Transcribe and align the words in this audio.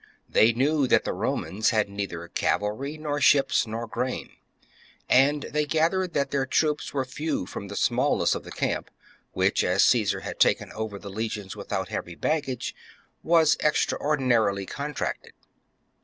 They 0.27 0.51
knew 0.51 0.87
that 0.87 1.03
the 1.03 1.13
Romans 1.13 1.69
had 1.69 1.87
neither 1.87 2.27
cavalry 2.27 2.97
nor 2.97 3.21
ships 3.21 3.67
nor 3.67 3.85
grain; 3.85 4.31
and 5.07 5.43
they 5.51 5.67
gathered 5.67 6.13
that 6.13 6.31
their 6.31 6.47
troops 6.47 6.91
were 6.91 7.05
few 7.05 7.45
from 7.45 7.67
the 7.67 7.75
smallness 7.75 8.33
of 8.33 8.43
the 8.43 8.49
camp, 8.51 8.89
which, 9.33 9.63
as 9.63 9.85
Caesar 9.85 10.21
had 10.21 10.39
taken 10.39 10.71
over 10.71 10.97
the 10.97 11.11
legions 11.11 11.55
without 11.55 11.89
heavy 11.89 12.15
baggage, 12.15 12.73
was 13.21 13.55
extraordinarily 13.59 14.65
contracted. 14.65 15.33